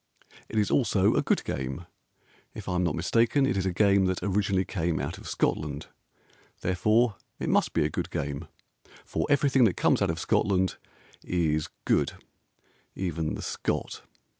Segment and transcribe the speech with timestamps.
[0.49, 1.85] It is also a good game.
[2.55, 5.89] If I am not mistaken, It is a game that originally came out of Scotland;
[6.61, 8.47] Therefore it must be a good game.
[9.05, 10.77] For everything that comes out of Scotland
[11.23, 12.13] is good,
[12.95, 14.01] Even the Scot.